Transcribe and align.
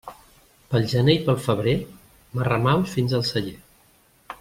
Pel 0.71 0.87
gener 0.93 1.15
i 1.17 1.19
pel 1.27 1.37
febrer 1.49 1.75
marramaus 2.39 2.97
fins 2.97 3.17
al 3.21 3.27
celler. 3.33 3.57